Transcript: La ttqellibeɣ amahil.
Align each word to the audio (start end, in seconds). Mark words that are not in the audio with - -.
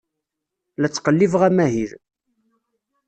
La 0.79 0.87
ttqellibeɣ 0.89 1.41
amahil. 1.49 1.91